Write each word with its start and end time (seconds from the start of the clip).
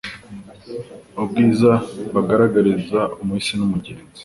Ubwiza 1.21 1.71
bagaragariza 2.13 2.99
umuhisi 3.23 3.53
n'umugenzi 3.57 4.19